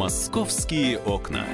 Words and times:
Московские 0.00 0.98
окна. 1.00 1.44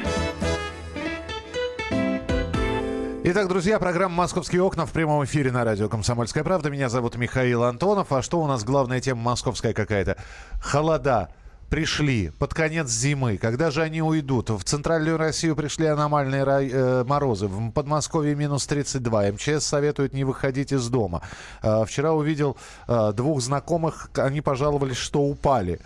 Итак, 3.25 3.49
друзья, 3.49 3.81
программа 3.81 4.15
«Московские 4.15 4.63
окна» 4.63 4.87
в 4.87 4.93
прямом 4.93 5.25
эфире 5.25 5.51
на 5.51 5.65
радио 5.65 5.89
«Комсомольская 5.89 6.45
правда». 6.45 6.71
Меня 6.71 6.89
зовут 6.89 7.17
Михаил 7.17 7.65
Антонов. 7.65 8.13
А 8.13 8.23
что 8.23 8.41
у 8.41 8.47
нас 8.47 8.63
главная 8.63 9.01
тема 9.01 9.21
московская 9.21 9.73
какая-то? 9.73 10.17
Холода 10.63 11.31
пришли 11.69 12.31
под 12.39 12.55
конец 12.55 12.89
зимы. 12.89 13.39
Когда 13.39 13.71
же 13.71 13.83
они 13.83 14.03
уйдут? 14.03 14.51
В 14.51 14.63
центральную 14.65 15.17
Россию 15.17 15.57
пришли 15.57 15.87
аномальные 15.87 16.45
рай, 16.45 16.71
э, 16.73 17.05
морозы. 17.05 17.47
В 17.47 17.71
Подмосковье 17.73 18.35
минус 18.35 18.67
32. 18.67 19.33
МЧС 19.33 19.65
советует 19.65 20.13
не 20.13 20.25
выходить 20.25 20.73
из 20.73 20.89
дома. 20.89 21.23
Э, 21.63 21.85
вчера 21.85 22.13
увидел 22.13 22.57
э, 22.89 23.13
двух 23.15 23.41
знакомых. 23.41 24.11
Они 24.15 24.41
пожаловались, 24.41 24.97
что 24.97 25.21
упали. 25.23 25.81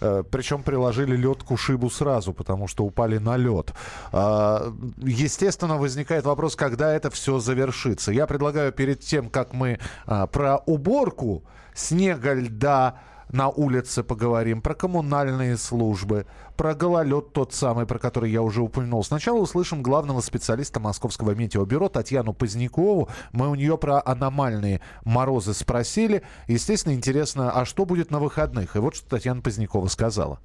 Э, 0.00 0.22
Причем 0.30 0.62
приложили 0.62 1.16
лед 1.16 1.42
к 1.42 1.50
ушибу 1.50 1.90
сразу, 1.90 2.32
потому 2.32 2.68
что 2.68 2.84
упали 2.84 3.18
на 3.18 3.36
лед. 3.36 3.72
А, 4.12 4.72
естественно, 4.98 5.76
возникает 5.76 6.24
вопрос, 6.24 6.56
когда 6.56 6.92
это 6.92 7.10
все 7.10 7.38
завершится. 7.38 8.12
Я 8.12 8.26
предлагаю 8.26 8.72
перед 8.72 9.00
тем, 9.00 9.30
как 9.30 9.52
мы 9.52 9.78
а, 10.06 10.26
про 10.26 10.58
уборку 10.66 11.44
снега, 11.74 12.34
льда, 12.34 13.00
на 13.30 13.48
улице 13.48 14.02
поговорим, 14.02 14.62
про 14.62 14.74
коммунальные 14.74 15.56
службы, 15.56 16.26
про 16.56 16.74
гололед 16.74 17.32
тот 17.32 17.52
самый, 17.52 17.86
про 17.86 17.98
который 17.98 18.30
я 18.30 18.42
уже 18.42 18.62
упомянул. 18.62 19.02
Сначала 19.04 19.38
услышим 19.38 19.82
главного 19.82 20.20
специалиста 20.20 20.80
Московского 20.80 21.32
метеобюро 21.32 21.88
Татьяну 21.88 22.32
Позднякову. 22.32 23.08
Мы 23.32 23.48
у 23.48 23.54
нее 23.54 23.76
про 23.78 24.02
аномальные 24.04 24.80
морозы 25.04 25.54
спросили. 25.54 26.22
Естественно, 26.46 26.94
интересно, 26.94 27.50
а 27.52 27.64
что 27.64 27.84
будет 27.84 28.10
на 28.10 28.20
выходных? 28.20 28.76
И 28.76 28.78
вот 28.78 28.96
что 28.96 29.08
Татьяна 29.08 29.42
Позднякова 29.42 29.88
сказала. 29.88 30.40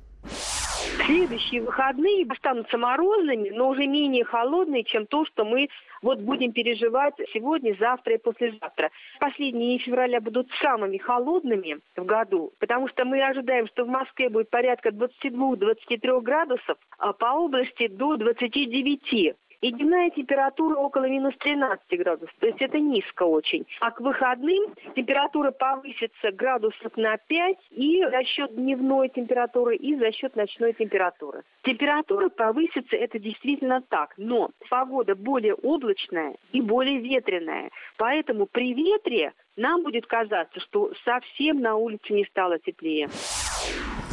Следующие 1.05 1.61
выходные 1.61 2.25
останутся 2.29 2.77
морозными, 2.77 3.49
но 3.49 3.69
уже 3.69 3.87
менее 3.87 4.23
холодные, 4.23 4.83
чем 4.83 5.05
то, 5.07 5.25
что 5.25 5.45
мы 5.45 5.69
вот 6.01 6.19
будем 6.19 6.51
переживать 6.51 7.15
сегодня, 7.33 7.75
завтра 7.79 8.15
и 8.15 8.17
послезавтра. 8.17 8.91
Последние 9.19 9.79
февраля 9.79 10.21
будут 10.21 10.49
самыми 10.61 10.97
холодными 10.97 11.79
в 11.95 12.05
году, 12.05 12.53
потому 12.59 12.87
что 12.87 13.05
мы 13.05 13.23
ожидаем, 13.23 13.67
что 13.67 13.85
в 13.85 13.87
Москве 13.87 14.29
будет 14.29 14.49
порядка 14.49 14.89
22-23 14.89 16.21
градусов, 16.21 16.77
а 16.97 17.13
по 17.13 17.33
области 17.33 17.87
до 17.87 18.17
29. 18.17 19.35
И 19.61 19.71
дневная 19.71 20.09
температура 20.09 20.75
около 20.75 21.07
минус 21.07 21.35
13 21.37 21.99
градусов. 21.99 22.33
То 22.39 22.47
есть 22.47 22.59
это 22.61 22.79
низко 22.79 23.23
очень. 23.23 23.67
А 23.79 23.91
к 23.91 24.01
выходным 24.01 24.73
температура 24.95 25.51
повысится 25.51 26.31
градусов 26.31 26.97
на 26.97 27.17
5 27.17 27.57
и 27.69 28.03
за 28.03 28.23
счет 28.23 28.55
дневной 28.55 29.09
температуры, 29.09 29.75
и 29.75 29.95
за 29.95 30.11
счет 30.11 30.35
ночной 30.35 30.73
температуры. 30.73 31.43
Температура 31.61 32.29
повысится, 32.29 32.95
это 32.95 33.19
действительно 33.19 33.83
так. 33.87 34.15
Но 34.17 34.49
погода 34.67 35.13
более 35.13 35.53
облачная 35.53 36.35
и 36.51 36.59
более 36.59 36.97
ветреная. 36.97 37.69
Поэтому 37.97 38.47
при 38.47 38.73
ветре 38.73 39.33
нам 39.57 39.83
будет 39.83 40.07
казаться, 40.07 40.59
что 40.59 40.91
совсем 41.05 41.61
на 41.61 41.75
улице 41.75 42.13
не 42.13 42.25
стало 42.25 42.57
теплее. 42.57 43.09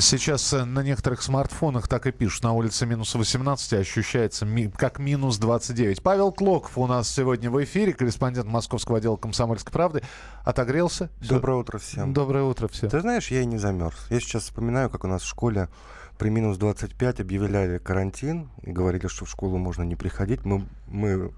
Сейчас 0.01 0.53
э, 0.53 0.65
на 0.65 0.85
некоторых 0.85 1.23
смартфонах 1.23 1.89
так 1.89 2.07
и 2.07 2.13
пишут. 2.13 2.45
На 2.45 2.53
улице 2.53 2.87
минус 2.87 3.15
18, 3.17 3.73
а 3.73 3.77
ощущается 3.79 4.47
ми- 4.47 4.69
как 4.69 5.01
минус 5.01 5.39
29. 5.39 6.03
Павел 6.03 6.31
Клоков 6.31 6.79
у 6.79 6.87
нас 6.87 7.09
сегодня 7.09 7.51
в 7.51 7.63
эфире, 7.65 7.93
корреспондент 7.93 8.47
московского 8.47 8.99
отдела 8.99 9.17
«Комсомольской 9.17 9.73
правды». 9.73 10.03
Отогрелся? 10.45 11.11
Доброе 11.21 11.59
утро 11.59 11.79
всем. 11.79 12.13
Доброе 12.13 12.45
утро 12.45 12.69
всем. 12.69 12.91
Ты 12.91 13.01
знаешь, 13.01 13.29
я 13.33 13.41
и 13.43 13.47
не 13.47 13.59
замерз. 13.59 13.97
Я 14.09 14.21
сейчас 14.21 14.45
вспоминаю, 14.45 14.89
как 14.89 15.03
у 15.05 15.09
нас 15.09 15.23
в 15.23 15.27
школе 15.27 15.69
при 16.17 16.31
минус 16.31 16.59
25 16.59 17.21
объявляли 17.21 17.79
карантин 17.79 18.51
и 18.63 18.71
говорили, 18.71 19.09
что 19.09 19.25
в 19.25 19.31
школу 19.31 19.59
можно 19.59 19.83
не 19.83 19.97
приходить. 19.97 20.45
Мы, 20.45 20.65
мы 20.87 21.33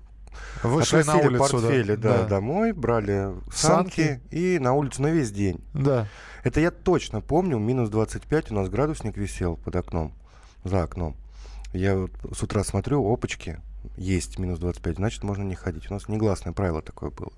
Вышли 0.62 1.02
на 1.02 1.16
улицу. 1.16 1.32
да. 1.32 1.48
портфели 1.48 1.94
да, 1.96 2.18
да. 2.18 2.26
домой, 2.26 2.72
брали 2.72 3.32
санки, 3.52 4.20
и 4.30 4.58
на 4.58 4.74
улицу 4.74 5.02
на 5.02 5.08
весь 5.08 5.30
день. 5.30 5.60
Да. 5.74 6.06
Это 6.44 6.60
я 6.60 6.70
точно 6.70 7.20
помню, 7.20 7.58
минус 7.58 7.90
25 7.90 8.50
у 8.50 8.54
нас 8.54 8.68
градусник 8.68 9.16
висел 9.16 9.56
под 9.56 9.76
окном, 9.76 10.12
за 10.64 10.82
окном. 10.82 11.16
Я 11.72 11.96
вот 11.96 12.10
с 12.32 12.42
утра 12.42 12.64
смотрю, 12.64 13.06
опачки, 13.12 13.60
есть 13.96 14.38
минус 14.38 14.58
25, 14.58 14.96
значит, 14.96 15.22
можно 15.22 15.42
не 15.42 15.54
ходить. 15.54 15.90
У 15.90 15.94
нас 15.94 16.08
негласное 16.08 16.52
правило 16.52 16.82
такое 16.82 17.10
было. 17.10 17.32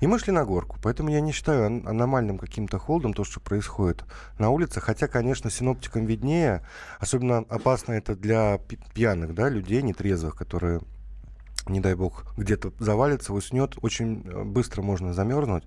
И 0.00 0.06
мы 0.06 0.18
шли 0.18 0.32
на 0.32 0.44
горку, 0.44 0.76
поэтому 0.82 1.08
я 1.08 1.20
не 1.20 1.32
считаю 1.32 1.66
ан- 1.66 1.82
аномальным 1.86 2.36
каким-то 2.38 2.78
холодом 2.78 3.14
то, 3.14 3.24
что 3.24 3.40
происходит 3.40 4.04
на 4.38 4.50
улице. 4.50 4.80
Хотя, 4.80 5.08
конечно, 5.08 5.50
синоптикам 5.50 6.04
виднее. 6.04 6.62
Особенно 7.00 7.38
опасно 7.38 7.92
это 7.94 8.14
для 8.14 8.58
пьяных 8.94 9.34
да, 9.34 9.48
людей, 9.48 9.80
нетрезвых, 9.80 10.36
которые, 10.36 10.80
не 11.68 11.80
дай 11.80 11.94
бог, 11.94 12.24
где-то 12.36 12.72
завалится, 12.78 13.32
уснет. 13.32 13.74
Очень 13.82 14.22
э, 14.26 14.44
быстро 14.44 14.82
можно 14.82 15.12
замерзнуть. 15.14 15.64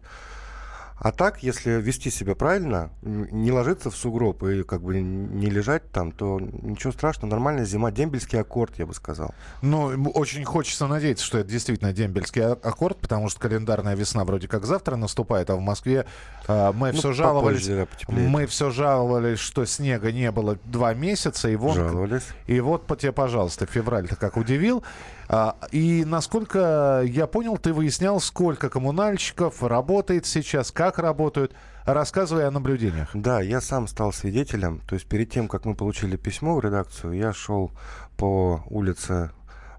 А 1.01 1.13
так, 1.13 1.43
если 1.43 1.71
вести 1.81 2.09
себя 2.11 2.35
правильно, 2.35 2.89
не 3.01 3.53
ложиться 3.53 3.89
в 3.89 3.95
сугроб 3.95 4.43
и 4.43 4.63
как 4.63 4.81
бы 4.81 4.99
не 4.99 5.49
лежать 5.49 5.89
там, 5.93 6.11
то 6.11 6.41
ничего 6.41 6.91
страшного, 6.91 7.31
нормальная 7.31 7.63
зима, 7.63 7.89
дембельский 7.89 8.37
аккорд, 8.37 8.77
я 8.79 8.85
бы 8.85 8.93
сказал. 8.93 9.33
Ну, 9.61 9.85
очень 10.13 10.43
хочется 10.43 10.87
надеяться, 10.87 11.23
что 11.23 11.37
это 11.37 11.49
действительно 11.49 11.93
дембельский 11.93 12.41
а- 12.43 12.57
аккорд, 12.61 12.97
потому 12.97 13.29
что 13.29 13.39
календарная 13.39 13.95
весна 13.95 14.25
вроде 14.25 14.49
как 14.49 14.65
завтра 14.65 14.97
наступает, 14.97 15.49
а 15.49 15.55
в 15.55 15.61
Москве 15.61 16.05
а, 16.49 16.73
мы 16.73 16.91
Ну, 16.91 16.97
все 16.97 17.13
жаловались. 17.13 17.65
да. 17.65 17.87
Мы 18.09 18.45
все 18.45 18.69
жаловались, 18.69 19.39
что 19.39 19.63
снега 19.63 20.11
не 20.11 20.29
было 20.31 20.57
два 20.65 20.93
месяца, 20.93 21.47
и 21.47 21.55
вон 21.55 21.75
Жаловались. 21.75 22.27
И 22.47 22.59
вот 22.59 22.87
по 22.87 22.97
тебе, 22.97 23.13
пожалуйста, 23.13 23.65
февраль-то 23.67 24.17
как 24.17 24.35
удивил. 24.35 24.83
А, 25.31 25.57
и 25.71 26.03
насколько 26.05 27.03
я 27.05 27.27
понял, 27.27 27.59
ты 27.59 27.71
выяснял, 27.71 28.19
сколько 28.19 28.67
коммунальщиков 28.67 29.61
работает 29.61 30.25
сейчас, 30.25 30.71
как 30.71 30.97
работают. 30.97 31.53
Рассказывай 31.85 32.47
о 32.47 32.51
наблюдениях. 32.51 33.11
Да, 33.13 33.39
я 33.39 33.61
сам 33.61 33.87
стал 33.87 34.11
свидетелем. 34.11 34.81
То 34.87 34.95
есть 34.95 35.05
перед 35.07 35.29
тем, 35.31 35.47
как 35.47 35.65
мы 35.65 35.75
получили 35.75 36.17
письмо 36.17 36.55
в 36.55 36.61
редакцию, 36.61 37.13
я 37.13 37.31
шел 37.31 37.71
по 38.17 38.63
улице 38.71 39.29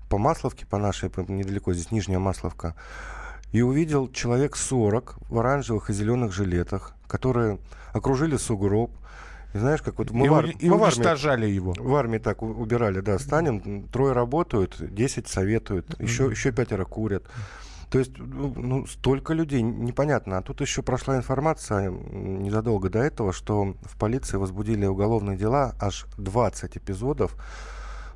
по 0.08 0.18
Масловке, 0.18 0.66
по 0.66 0.78
нашей, 0.78 1.10
по- 1.10 1.20
недалеко 1.20 1.72
здесь 1.72 1.90
Нижняя 1.90 2.20
Масловка, 2.20 2.76
и 3.50 3.60
увидел 3.62 4.08
человек 4.08 4.56
40 4.56 5.16
в 5.28 5.38
оранжевых 5.38 5.90
и 5.90 5.92
зеленых 5.92 6.32
жилетах, 6.32 6.94
которые 7.08 7.58
окружили 7.92 8.36
сугроб. 8.36 8.92
И 9.52 9.58
знаешь, 9.58 9.82
как 9.82 9.98
вот 9.98 10.10
мы, 10.10 10.26
и 10.26 10.28
в, 10.28 10.34
ар- 10.34 10.46
и 10.46 10.70
мы 10.70 10.78
в 10.78 10.84
армии, 10.84 10.94
уничтожали 10.96 11.46
его. 11.46 11.74
в 11.76 11.94
армии 11.94 12.18
так 12.18 12.42
убирали, 12.42 13.00
да, 13.00 13.18
станем, 13.18 13.88
трое 13.88 14.12
работают, 14.12 14.76
10 14.80 15.26
советуют, 15.26 16.00
еще, 16.00 16.26
еще 16.26 16.52
пятеро 16.52 16.84
курят. 16.84 17.24
То 17.90 17.98
есть, 17.98 18.12
ну, 18.18 18.54
ну, 18.56 18.86
столько 18.86 19.34
людей, 19.34 19.62
непонятно. 19.62 20.38
А 20.38 20.42
тут 20.42 20.60
еще 20.60 20.82
прошла 20.82 21.16
информация 21.16 21.90
незадолго 21.90 22.88
до 22.88 23.00
этого, 23.00 23.32
что 23.32 23.74
в 23.82 23.98
полиции 23.98 24.36
возбудили 24.36 24.86
уголовные 24.86 25.36
дела, 25.36 25.74
аж 25.80 26.06
20 26.16 26.76
эпизодов, 26.76 27.34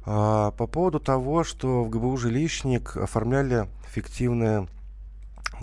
а, 0.06 0.52
по 0.52 0.68
поводу 0.68 1.00
того, 1.00 1.42
что 1.42 1.82
в 1.82 1.90
ГБУ 1.90 2.16
«Жилищник» 2.16 2.96
оформляли 2.96 3.66
фиктивные 3.90 4.68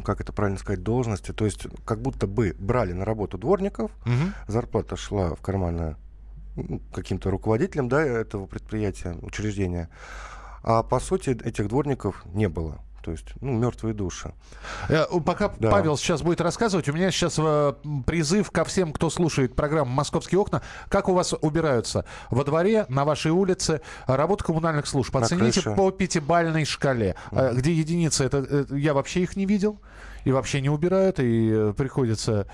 как 0.01 0.22
это 0.22 0.34
правильно 0.34 0.59
сказать, 0.59 0.84
должности, 0.84 1.31
то 1.31 1.45
есть 1.45 1.67
как 1.85 2.01
будто 2.01 2.28
бы 2.28 2.56
брали 2.59 2.94
на 2.94 3.06
работу 3.06 3.38
дворников, 3.38 3.91
Мгм. 4.06 4.34
зарплата 4.47 4.95
шла 4.95 5.35
в 5.35 5.41
карманы 5.41 5.95
ну, 6.56 6.81
каким-то 6.94 7.29
руководителем 7.31 7.88
да, 7.89 8.01
этого 8.01 8.45
предприятия, 8.45 9.16
учреждения. 9.22 9.90
А 10.63 10.84
по 10.84 11.00
сути 11.00 11.29
этих 11.29 11.67
дворников 11.69 12.23
не 12.34 12.50
было. 12.50 12.81
То 13.01 13.12
есть, 13.12 13.28
ну, 13.41 13.53
мертвые 13.53 13.94
души. 13.94 14.34
Э, 14.89 15.06
Пока 15.25 15.51
Да. 15.59 15.72
Павел 15.72 15.97
сейчас 15.97 16.22
будет 16.22 16.41
рассказывать, 16.41 16.88
у 16.89 16.94
меня 16.94 17.12
сейчас 17.12 17.35
э, 17.38 17.73
призыв 18.06 18.51
ко 18.51 18.63
всем, 18.63 18.94
кто 18.94 19.09
слушает 19.09 19.56
программу 19.56 19.91
«Московские 19.91 20.40
окна». 20.40 20.61
Как 20.90 21.09
у 21.09 21.14
вас 21.14 21.34
убираются? 21.41 22.05
Во 22.29 22.43
дворе, 22.43 22.85
на 22.90 23.05
вашей 23.05 23.31
улице, 23.31 23.81
работа 24.08 24.43
коммунальных 24.43 24.87
служб. 24.87 25.16
Оцените 25.16 25.61
по 25.61 25.91
пятибалльной 25.91 26.66
шкале. 26.66 27.16
Э, 27.31 27.53
Где 27.53 27.73
единица, 27.73 28.23
это, 28.23 28.66
я 28.75 28.93
вообще 28.93 29.22
их 29.22 29.35
не 29.35 29.46
видел. 29.46 29.79
И 30.23 30.31
вообще 30.31 30.61
не 30.61 30.70
убирают, 30.70 31.20
и 31.20 31.73
приходится 31.75 32.46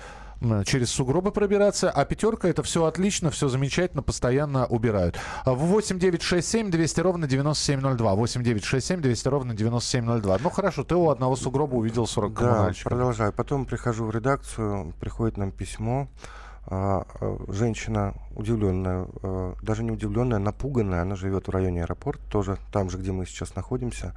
через 0.64 0.90
сугробы 0.90 1.32
пробираться, 1.32 1.90
а 1.90 2.04
пятерка 2.04 2.48
это 2.48 2.62
все 2.62 2.84
отлично, 2.84 3.30
все 3.30 3.48
замечательно, 3.48 4.02
постоянно 4.02 4.66
убирают. 4.66 5.18
А 5.44 5.54
В 5.54 5.58
8 5.58 5.98
9 5.98 6.22
6 6.22 6.48
7 6.48 6.70
200 6.70 7.00
ровно 7.00 7.26
9702. 7.26 8.14
8 8.14 8.42
9 8.42 8.64
6 8.64 8.86
7 8.86 9.00
200 9.00 9.28
ровно 9.28 9.54
9702. 9.54 10.38
Ну 10.40 10.50
хорошо, 10.50 10.84
ты 10.84 10.94
у 10.94 11.10
одного 11.10 11.36
сугроба 11.36 11.74
увидел 11.76 12.06
40 12.06 12.34
Да, 12.34 12.70
продолжаю. 12.84 13.32
Потом 13.32 13.66
прихожу 13.66 14.04
в 14.06 14.10
редакцию, 14.10 14.94
приходит 15.00 15.36
нам 15.36 15.50
письмо. 15.50 16.08
А, 16.70 17.06
а, 17.20 17.38
женщина 17.48 18.14
удивленная, 18.36 19.06
а, 19.22 19.54
даже 19.62 19.82
не 19.82 19.90
удивленная, 19.90 20.38
напуганная, 20.38 21.00
она 21.00 21.16
живет 21.16 21.48
в 21.48 21.50
районе 21.50 21.82
аэропорта, 21.82 22.22
тоже 22.30 22.58
там 22.70 22.90
же, 22.90 22.98
где 22.98 23.10
мы 23.10 23.24
сейчас 23.24 23.56
находимся. 23.56 24.14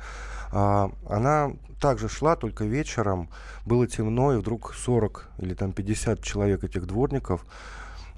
А, 0.51 0.92
она 1.09 1.53
также 1.80 2.09
шла, 2.09 2.36
только 2.36 2.65
вечером, 2.65 3.30
было 3.65 3.88
темно, 3.88 4.33
и 4.33 4.38
вдруг 4.38 4.74
40 4.74 5.30
или 5.38 5.53
там 5.53 5.71
50 5.71 6.21
человек 6.21 6.65
этих 6.65 6.86
дворников 6.88 7.45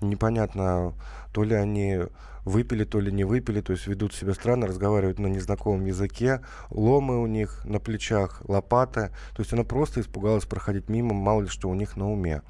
непонятно, 0.02 0.94
то 1.32 1.44
ли 1.44 1.54
они 1.54 2.00
выпили, 2.44 2.86
то 2.86 3.00
ли 3.00 3.12
не 3.12 3.24
выпили, 3.24 3.62
то 3.62 3.72
есть 3.72 3.86
ведут 3.86 4.16
себя 4.16 4.34
странно, 4.34 4.66
разговаривают 4.66 5.20
на 5.20 5.28
незнакомом 5.28 5.86
языке, 5.86 6.42
ломы 6.72 7.22
у 7.22 7.28
них 7.28 7.64
на 7.66 7.80
плечах, 7.80 8.42
лопаты. 8.48 9.12
То 9.36 9.42
есть 9.42 9.54
она 9.54 9.64
просто 9.64 10.02
испугалась 10.02 10.46
проходить 10.46 10.90
мимо, 10.90 11.14
мало 11.14 11.42
ли 11.42 11.48
что 11.48 11.70
у 11.70 11.76
них 11.76 11.96
на 11.96 12.12
уме. 12.12 12.42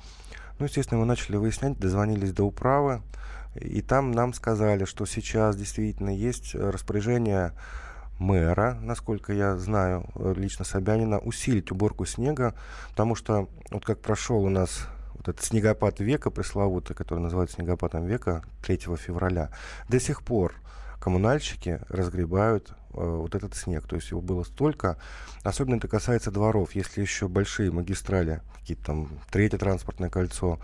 Ну, 0.59 0.65
естественно, 0.65 0.99
мы 0.99 1.05
начали 1.05 1.35
выяснять, 1.35 1.79
дозвонились 1.79 2.31
до 2.31 2.43
управы, 2.43 3.01
и 3.55 3.81
там 3.81 4.11
нам 4.11 4.33
сказали, 4.33 4.85
что 4.85 5.05
сейчас 5.05 5.55
действительно 5.55 6.09
есть 6.09 6.55
распоряжение 6.55 7.53
мэра, 8.19 8.77
насколько 8.81 9.33
я 9.33 9.57
знаю, 9.57 10.07
лично 10.35 10.65
Собянина, 10.65 11.19
усилить 11.19 11.71
уборку 11.71 12.05
снега, 12.05 12.55
потому 12.89 13.15
что 13.15 13.49
вот 13.71 13.85
как 13.85 13.99
прошел 13.99 14.43
у 14.43 14.49
нас 14.49 14.87
вот 15.15 15.27
этот 15.27 15.43
снегопад 15.43 15.99
века 15.99 16.29
пресловутый, 16.29 16.95
который 16.95 17.19
называется 17.19 17.55
снегопадом 17.55 18.05
века 18.05 18.43
3 18.63 18.77
февраля, 18.97 19.49
до 19.89 19.99
сих 19.99 20.23
пор 20.23 20.55
коммунальщики 21.03 21.81
разгребают 21.89 22.69
э, 22.69 22.73
вот 22.93 23.35
этот 23.35 23.55
снег. 23.55 23.85
То 23.85 23.97
есть 23.97 24.09
его 24.11 24.21
было 24.21 24.43
столько. 24.43 24.97
Особенно 25.43 25.75
это 25.75 25.89
касается 25.89 26.31
дворов. 26.31 26.75
Если 26.75 27.01
еще 27.01 27.27
большие 27.27 27.71
магистрали, 27.71 28.41
какие-то 28.57 28.85
там 28.85 29.09
третье 29.29 29.57
транспортное 29.57 30.09
кольцо, 30.09 30.59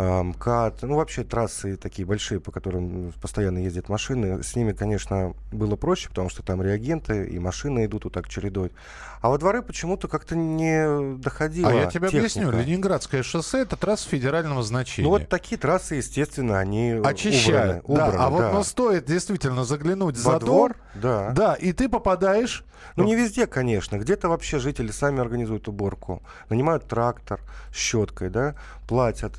МКАД, 0.00 0.82
ну 0.82 0.96
вообще 0.96 1.24
трассы 1.24 1.76
такие 1.76 2.06
большие, 2.06 2.40
по 2.40 2.50
которым 2.50 3.12
постоянно 3.20 3.58
ездят 3.58 3.88
машины, 3.88 4.42
с 4.42 4.56
ними, 4.56 4.72
конечно, 4.72 5.34
было 5.52 5.76
проще, 5.76 6.08
потому 6.08 6.28
что 6.30 6.42
там 6.42 6.62
реагенты 6.62 7.26
и 7.26 7.38
машины 7.38 7.84
идут 7.86 8.04
вот 8.04 8.12
так 8.12 8.28
чередой. 8.28 8.72
А 9.20 9.28
во 9.28 9.38
дворы 9.38 9.62
почему-то 9.62 10.08
как-то 10.08 10.34
не 10.34 11.16
доходило 11.18 11.70
А 11.70 11.74
я 11.74 11.86
тебе 11.86 12.08
техника. 12.08 12.18
объясню. 12.18 12.50
Ленинградское 12.50 13.22
шоссе— 13.22 13.60
это 13.62 13.76
трасса 13.76 14.08
федерального 14.08 14.62
значения. 14.62 15.06
Ну 15.06 15.10
вот 15.10 15.28
такие 15.28 15.58
трассы, 15.58 15.96
естественно, 15.96 16.58
они 16.58 16.92
Очищают. 17.04 17.82
убраны. 17.84 17.98
да. 17.98 18.06
убраны, 18.08 18.22
а 18.22 18.30
вот 18.30 18.40
да. 18.40 18.52
ну, 18.52 18.64
стоит 18.64 19.04
действительно 19.04 19.64
заглянуть 19.64 20.16
Во 20.16 20.32
за 20.32 20.40
двор, 20.40 20.76
дом, 20.94 21.02
да. 21.02 21.30
да, 21.32 21.54
и 21.54 21.72
ты 21.72 21.88
попадаешь... 21.88 22.64
Ну, 22.96 23.04
не 23.04 23.14
везде, 23.14 23.46
конечно. 23.46 23.98
Где-то 23.98 24.28
вообще 24.28 24.58
жители 24.58 24.90
сами 24.90 25.20
организуют 25.20 25.68
уборку. 25.68 26.22
Нанимают 26.48 26.86
трактор 26.88 27.40
щеткой, 27.72 28.30
да, 28.30 28.54
платят. 28.88 29.34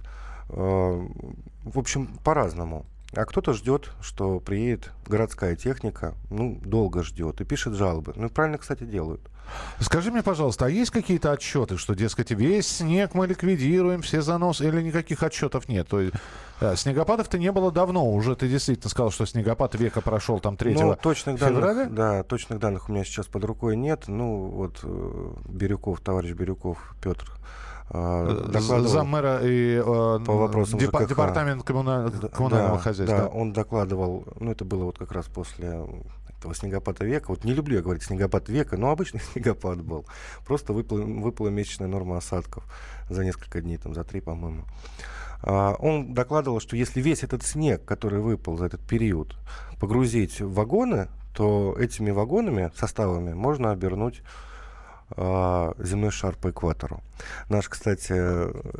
Э, 0.51 1.07
В 1.63 1.77
общем, 1.79 2.07
по-разному. 2.23 2.85
А 3.13 3.25
кто-то 3.25 3.51
ждет, 3.53 3.91
что 4.01 4.39
приедет 4.39 4.91
городская 5.05 5.55
техника, 5.57 6.13
ну, 6.29 6.57
долго 6.63 7.03
ждет 7.03 7.41
и 7.41 7.43
пишет 7.43 7.73
жалобы. 7.73 8.13
Ну, 8.15 8.29
правильно, 8.29 8.57
кстати, 8.57 8.83
делают. 8.85 9.21
Скажи 9.81 10.11
мне, 10.11 10.23
пожалуйста, 10.23 10.67
а 10.67 10.69
есть 10.69 10.91
какие-то 10.91 11.33
отчеты, 11.33 11.77
что, 11.77 11.93
дескать, 11.93 12.31
весь 12.31 12.67
снег 12.67 13.13
мы 13.13 13.27
ликвидируем, 13.27 14.01
все 14.01 14.21
заносы, 14.21 14.65
или 14.65 14.81
никаких 14.81 15.23
отчетов 15.23 15.67
нет? 15.67 15.89
То 15.89 15.99
есть, 15.99 16.15
э, 16.61 16.73
снегопадов-то 16.77 17.37
не 17.37 17.51
было 17.51 17.69
давно, 17.69 18.09
уже 18.09 18.33
ты 18.37 18.47
действительно 18.47 18.89
сказал, 18.89 19.11
что 19.11 19.25
снегопад 19.25 19.75
века 19.75 19.99
прошел 19.99 20.39
там 20.39 20.55
3 20.55 20.73
Ну, 20.75 20.95
точных 20.95 21.37
февраля? 21.37 21.59
данных, 21.73 21.93
да, 21.93 22.23
точных 22.23 22.59
данных 22.59 22.87
у 22.87 22.93
меня 22.93 23.03
сейчас 23.03 23.25
под 23.27 23.43
рукой 23.43 23.75
нет. 23.75 24.05
Ну, 24.07 24.45
вот 24.45 24.79
э, 24.83 25.31
Бирюков, 25.49 25.99
товарищ 25.99 26.31
Бирюков, 26.31 26.95
Петр, 27.03 27.29
э, 27.93 28.45
З- 28.47 28.51
докладывал- 28.51 28.87
Заммэра 28.87 29.39
и 29.43 29.75
э, 29.77 29.83
По 29.83 30.33
вопросам 30.33 30.79
депа- 30.79 30.99
ЖКХ. 31.01 31.09
департамент 31.09 31.63
коммуна- 31.63 32.29
коммунального 32.29 32.75
да, 32.77 32.81
хозяйства. 32.81 33.17
Да, 33.19 33.27
он 33.27 33.53
докладывал, 33.53 34.25
ну 34.39 34.51
это 34.51 34.65
было 34.65 34.85
вот 34.85 34.97
как 34.97 35.11
раз 35.11 35.25
после 35.27 35.85
этого 36.39 36.55
снегопада 36.55 37.05
века. 37.05 37.25
Вот 37.29 37.43
не 37.43 37.53
люблю 37.53 37.75
я 37.77 37.81
говорить 37.83 38.03
снегопад 38.03 38.49
века, 38.49 38.77
но 38.77 38.91
обычный 38.91 39.19
снегопад 39.33 39.81
был. 39.83 40.05
Просто 40.45 40.73
выпала, 40.73 41.01
выпала 41.01 41.49
месячная 41.49 41.87
норма 41.87 42.17
осадков 42.17 42.63
за 43.09 43.23
несколько 43.23 43.61
дней, 43.61 43.77
там 43.77 43.93
за 43.93 44.03
три, 44.03 44.21
по-моему. 44.21 44.63
А, 45.43 45.73
он 45.79 46.13
докладывал, 46.13 46.59
что 46.59 46.75
если 46.75 47.01
весь 47.01 47.23
этот 47.23 47.43
снег, 47.43 47.83
который 47.85 48.19
выпал 48.21 48.57
за 48.57 48.65
этот 48.65 48.81
период, 48.81 49.35
погрузить 49.79 50.39
в 50.41 50.53
вагоны, 50.53 51.07
то 51.35 51.75
этими 51.79 52.11
вагонами, 52.11 52.71
составами 52.75 53.33
можно 53.33 53.71
обернуть 53.71 54.21
а, 54.21 54.25
земной 55.15 56.11
шар 56.11 56.35
по 56.35 56.51
экватору. 56.51 57.01
Наш, 57.49 57.67
кстати, 57.69 58.13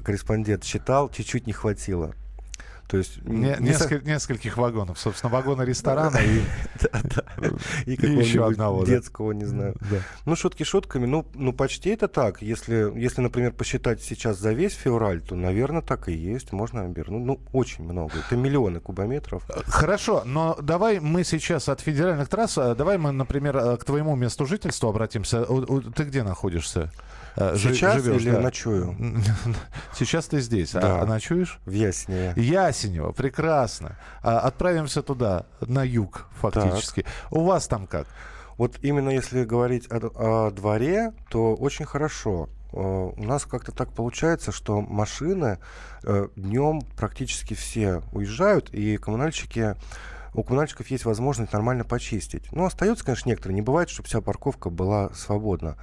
корреспондент 0.03 0.63
считал, 0.63 1.09
чуть-чуть 1.09 1.47
не 1.47 1.53
хватило. 1.53 2.13
То 2.91 2.97
есть 2.97 3.23
Не- 3.25 3.55
несколь- 3.61 4.03
нескольких 4.03 4.57
вагонов. 4.57 4.99
Собственно, 4.99 5.31
вагоны 5.31 5.63
ресторана 5.63 6.17
и... 6.17 6.41
И 7.85 7.91
еще 8.05 8.45
одного, 8.45 8.81
да. 8.83 8.87
детского, 8.91 9.31
не 9.31 9.45
знаю. 9.45 9.75
Да. 9.89 9.99
Ну, 10.25 10.35
шутки 10.35 10.63
шутками, 10.63 11.05
ну, 11.05 11.25
ну, 11.33 11.53
почти 11.53 11.91
это 11.91 12.09
так. 12.09 12.41
Если, 12.41 12.91
если, 12.99 13.21
например, 13.21 13.53
посчитать 13.53 14.01
сейчас 14.03 14.39
за 14.39 14.51
весь 14.51 14.73
февраль, 14.73 15.21
то, 15.21 15.35
наверное, 15.35 15.81
так 15.81 16.09
и 16.09 16.13
есть. 16.13 16.51
Можно 16.51 16.81
обернуть. 16.81 17.23
Ну, 17.23 17.39
очень 17.53 17.85
много. 17.85 18.11
Это 18.27 18.35
миллионы 18.35 18.81
кубометров. 18.81 19.43
Хорошо, 19.67 20.23
но 20.25 20.57
давай 20.61 20.99
мы 20.99 21.23
сейчас 21.23 21.69
от 21.69 21.79
федеральных 21.79 22.27
трасс, 22.27 22.57
э, 22.57 22.75
давай 22.75 22.97
мы, 22.97 23.13
например, 23.13 23.55
э, 23.55 23.77
к 23.77 23.85
твоему 23.85 24.17
месту 24.17 24.45
жительства 24.45 24.89
обратимся. 24.89 25.45
Ты 25.95 26.03
где 26.03 26.23
находишься? 26.23 26.91
Э, 27.35 27.55
Сейчас 27.57 28.03
живешь, 28.03 28.21
или 28.21 28.31
да. 28.31 28.39
ночую? 28.39 28.95
Сейчас 29.95 30.25
ты 30.25 30.41
здесь, 30.41 30.75
а- 30.75 30.81
Да. 30.81 31.01
а 31.01 31.05
ночуешь? 31.05 31.59
В 31.65 31.71
Ясеневе. 31.71 32.33
Ясенево, 32.35 33.11
прекрасно. 33.11 33.97
А, 34.21 34.39
Отправимся 34.39 35.01
туда, 35.01 35.45
на 35.61 35.83
юг, 35.83 36.27
фактически. 36.39 37.05
У 37.29 37.43
вас 37.43 37.67
там 37.67 37.87
как? 37.87 38.07
Вот 38.57 38.77
именно 38.81 39.09
если 39.09 39.43
говорить 39.45 39.87
о, 39.89 40.47
о 40.47 40.51
дворе, 40.51 41.13
то 41.29 41.55
очень 41.55 41.85
хорошо. 41.85 42.49
Э, 42.73 42.77
У 42.77 43.23
нас 43.23 43.45
как-то 43.45 43.71
так 43.71 43.91
получается, 43.93 44.51
что 44.51 44.81
машины 44.81 45.57
днем 46.35 46.81
практически 46.97 47.53
все 47.53 48.01
уезжают, 48.11 48.69
и 48.73 48.97
коммунальщики 48.97 49.75
у 50.33 50.43
коммунальщиков 50.43 50.87
есть 50.87 51.05
возможность 51.05 51.51
нормально 51.51 51.83
почистить. 51.83 52.51
Ну, 52.51 52.65
остается, 52.65 53.03
конечно, 53.03 53.29
некоторые. 53.29 53.55
Не 53.55 53.61
бывает, 53.61 53.89
чтобы 53.89 54.07
вся 54.07 54.21
парковка 54.21 54.69
была 54.69 55.09
свободна. 55.13 55.75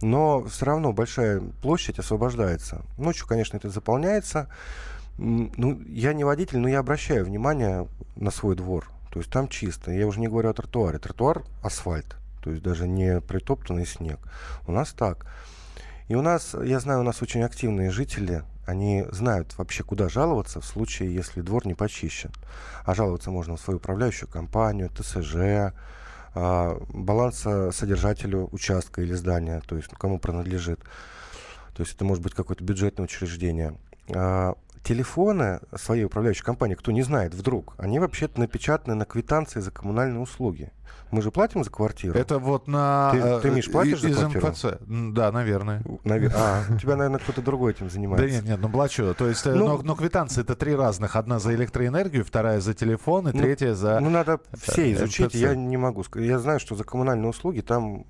Но 0.00 0.42
все 0.44 0.66
равно 0.66 0.92
большая 0.92 1.40
площадь 1.62 1.98
освобождается. 1.98 2.82
Ночью, 2.96 3.26
конечно, 3.26 3.56
это 3.56 3.68
заполняется. 3.68 4.48
Ну, 5.18 5.80
я 5.86 6.14
не 6.14 6.24
водитель, 6.24 6.58
но 6.58 6.68
я 6.68 6.78
обращаю 6.78 7.26
внимание 7.26 7.88
на 8.16 8.30
свой 8.30 8.56
двор. 8.56 8.90
То 9.10 9.18
есть 9.18 9.30
там 9.30 9.48
чисто. 9.48 9.90
Я 9.90 10.06
уже 10.06 10.20
не 10.20 10.28
говорю 10.28 10.48
о 10.48 10.54
тротуаре. 10.54 10.98
Тротуар— 10.98 11.42
асфальт. 11.62 12.16
То 12.42 12.50
есть 12.50 12.62
даже 12.62 12.88
не 12.88 13.20
притоптанный 13.20 13.86
снег. 13.86 14.18
У 14.66 14.72
нас 14.72 14.92
так. 14.92 15.26
И 16.08 16.14
у 16.14 16.22
нас, 16.22 16.56
я 16.64 16.80
знаю, 16.80 17.00
у 17.00 17.02
нас 17.02 17.20
очень 17.20 17.42
активные 17.42 17.90
жители, 17.90 18.42
они 18.70 19.04
знают 19.10 19.56
вообще, 19.58 19.82
куда 19.82 20.08
жаловаться 20.08 20.60
в 20.60 20.64
случае, 20.64 21.14
если 21.14 21.40
двор 21.40 21.66
не 21.66 21.74
почищен. 21.74 22.30
А 22.84 22.94
жаловаться 22.94 23.30
можно 23.30 23.56
в 23.56 23.60
свою 23.60 23.78
управляющую 23.78 24.28
компанию, 24.28 24.90
ТСЖ, 24.90 25.74
а, 26.32 26.80
балансосодержателю 26.88 28.48
участка 28.52 29.02
или 29.02 29.14
здания, 29.14 29.60
то 29.66 29.76
есть 29.76 29.88
кому 29.98 30.18
принадлежит. 30.18 30.80
То 31.74 31.82
есть 31.82 31.94
это 31.94 32.04
может 32.04 32.22
быть 32.22 32.34
какое-то 32.34 32.62
бюджетное 32.62 33.04
учреждение. 33.04 33.76
Телефоны 34.82 35.60
своей 35.76 36.04
управляющей 36.04 36.42
компании, 36.42 36.74
кто 36.74 36.90
не 36.90 37.02
знает 37.02 37.34
вдруг, 37.34 37.74
они 37.76 37.98
вообще-то 37.98 38.40
напечатаны 38.40 38.94
на 38.94 39.04
квитанции 39.04 39.60
за 39.60 39.70
коммунальные 39.70 40.20
услуги. 40.20 40.72
Мы 41.10 41.22
же 41.22 41.30
платим 41.30 41.62
за 41.64 41.70
квартиру. 41.70 42.16
Это 42.18 42.38
вот 42.38 42.66
на... 42.68 43.10
Ты- 43.12 43.18
э, 43.18 43.40
ты, 43.40 43.50
Миш, 43.50 43.70
платишь 43.70 43.98
и- 43.98 44.02
за 44.02 44.08
из 44.08 44.16
квартиру? 44.18 44.46
МФЦ. 44.48 44.64
Да, 45.14 45.30
наверное. 45.32 45.82
Наве- 46.04 46.32
А, 46.34 46.62
тебя, 46.80 46.96
наверное, 46.96 47.18
кто-то 47.18 47.42
другой 47.42 47.72
этим 47.72 47.86
Да 47.88 47.92
занимается. 47.92 48.26
нет, 48.36 48.44
нет, 48.44 48.58
ну 48.60 48.68
плачу. 48.68 49.14
То 49.14 49.28
есть, 49.28 49.44
э, 49.46 49.52
Ну- 49.54 49.66
но, 49.66 49.78
но 49.82 49.96
квитанции 49.96 50.40
это 50.42 50.54
три 50.54 50.74
разных. 50.74 51.16
Одна 51.16 51.38
за 51.40 51.54
электроэнергию, 51.54 52.24
вторая 52.24 52.60
за 52.60 52.74
телефон, 52.74 53.28
и 53.28 53.32
Ну, 53.32 53.40
третья 53.42 53.74
за... 53.74 53.98
Ну, 54.00 54.08
надо 54.08 54.40
все 54.62 54.88
э, 54.88 54.92
изучить. 54.94 55.26
МФЦ. 55.26 55.34
Я 55.34 55.54
не 55.56 55.76
могу 55.76 56.04
сказать. 56.04 56.28
Я 56.28 56.38
знаю, 56.38 56.58
что 56.60 56.74
за 56.76 56.84
коммунальные 56.84 57.28
услуги 57.28 57.60
там... 57.60 58.04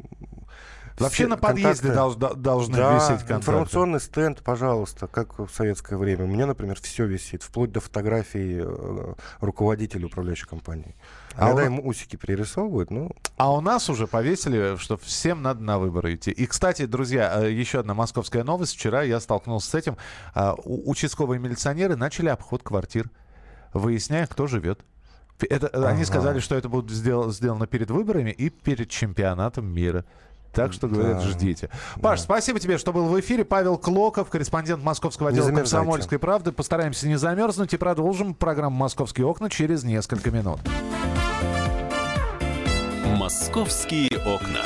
Вообще 0.98 1.26
на 1.26 1.36
подъезде 1.38 1.88
контакты- 1.88 1.94
долж- 1.96 2.16
до- 2.18 2.34
должны 2.34 2.76
Да, 2.76 2.94
висеть 2.96 3.20
контакты. 3.20 3.34
информационный 3.34 4.00
стенд, 4.00 4.42
пожалуйста, 4.42 5.06
как 5.06 5.38
в 5.38 5.48
советское 5.48 5.96
время. 5.96 6.24
У 6.24 6.26
меня, 6.26 6.46
например, 6.46 6.78
все 6.80 7.06
висит, 7.06 7.42
вплоть 7.42 7.72
до 7.72 7.80
фотографий 7.80 8.60
э, 8.62 9.14
руководителя 9.40 10.06
управляющей 10.06 10.46
компании. 10.46 10.94
А 11.36 11.46
Иногда 11.46 11.62
у- 11.62 11.64
ему 11.66 11.86
усики 11.88 12.16
пририсовывают, 12.16 12.90
ну, 12.90 13.10
А 13.36 13.52
у 13.54 13.60
нас 13.60 13.88
уже 13.88 14.06
повесили, 14.06 14.76
что 14.76 14.96
всем 14.98 15.42
надо 15.42 15.62
на 15.62 15.78
выборы 15.78 16.14
идти. 16.14 16.30
И, 16.30 16.46
кстати, 16.46 16.84
друзья, 16.86 17.44
э, 17.44 17.50
еще 17.52 17.80
одна 17.80 17.94
московская 17.94 18.44
новость. 18.44 18.74
Вчера 18.74 19.02
я 19.02 19.20
столкнулся 19.20 19.70
с 19.70 19.74
этим. 19.74 19.96
А, 20.34 20.54
Участковые 20.64 21.38
милиционеры 21.40 21.96
начали 21.96 22.28
обход 22.28 22.62
квартир, 22.62 23.10
выясняя, 23.72 24.26
кто 24.26 24.46
живет. 24.46 24.80
Это, 25.48 25.68
э, 25.72 25.84
Они 25.86 26.02
Ага. 26.02 26.04
сказали, 26.04 26.40
что 26.40 26.54
это 26.54 26.68
будет 26.68 26.90
сдел- 26.90 27.30
сделано 27.30 27.66
перед 27.66 27.90
выборами 27.90 28.30
и 28.30 28.50
перед 28.50 28.90
чемпионатом 28.90 29.66
мира. 29.72 30.04
Так 30.52 30.72
что, 30.72 30.88
говорят, 30.88 31.18
Да. 31.18 31.28
ждите. 31.28 31.70
Паш, 32.02 32.20
спасибо 32.20 32.58
тебе, 32.58 32.76
что 32.78 32.92
был 32.92 33.06
в 33.06 33.20
эфире. 33.20 33.44
Павел 33.44 33.78
Клоков, 33.78 34.28
корреспондент 34.30 34.82
московского 34.82 35.28
отдела 35.28 35.50
комсомольской 35.50 36.18
правды. 36.18 36.52
Постараемся 36.52 37.06
не 37.08 37.16
замерзнуть 37.16 37.72
и 37.72 37.76
продолжим 37.76 38.34
программу 38.34 38.76
«Московские 38.76 39.26
окна» 39.26 39.48
через 39.48 39.84
несколько 39.84 40.30
минут. 40.30 40.60
«Московские 43.16 44.18
окна». 44.18 44.60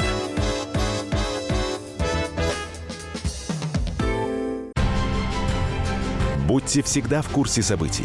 Будьте 6.46 6.82
всегда 6.82 7.22
в 7.22 7.28
курсе 7.30 7.62
событий. 7.62 8.04